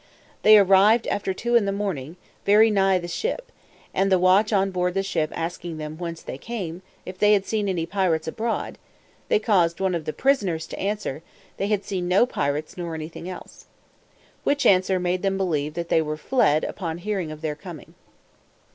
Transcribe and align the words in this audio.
They 0.41 0.57
arrived, 0.57 1.05
after 1.09 1.31
two 1.31 1.55
in 1.55 1.65
the 1.65 1.71
morning, 1.71 2.15
very 2.43 2.71
nigh 2.71 2.97
the 2.97 3.07
ship; 3.07 3.51
and 3.93 4.11
the 4.11 4.17
watch 4.17 4.51
on 4.51 4.71
board 4.71 4.95
the 4.95 5.03
ship 5.03 5.31
asking 5.35 5.77
them, 5.77 5.95
whence 5.99 6.23
they 6.23 6.39
came, 6.39 6.71
and 6.81 6.83
if 7.05 7.19
they 7.19 7.33
had 7.33 7.45
seen 7.45 7.69
any 7.69 7.85
pirates 7.85 8.27
abroad? 8.27 8.79
They 9.29 9.37
caused 9.37 9.79
one 9.79 9.93
of 9.93 10.05
the 10.05 10.11
prisoners 10.13 10.65
to 10.65 10.79
answer, 10.79 11.21
they 11.57 11.67
had 11.67 11.83
seen 11.85 12.07
no 12.07 12.25
pirates, 12.25 12.75
nor 12.77 12.95
anything 12.95 13.29
else. 13.29 13.67
Which 14.43 14.65
answer 14.65 14.99
made 14.99 15.21
them 15.21 15.37
believe 15.37 15.75
that 15.75 15.89
they 15.89 16.01
were 16.01 16.17
fled 16.17 16.63
upon 16.63 16.97
hearing 16.97 17.29
of 17.31 17.41
their 17.41 17.55
coming. 17.55 17.93